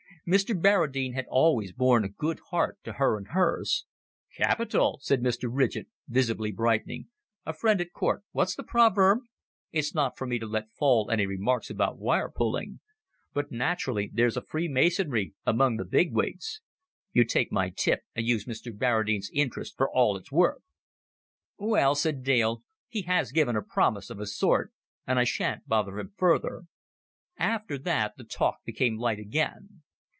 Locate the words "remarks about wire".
11.25-12.29